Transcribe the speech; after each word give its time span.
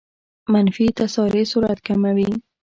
منفي 0.51 0.87
تسارع 0.99 1.43
سرعت 1.51 1.79
کموي. 1.87 2.31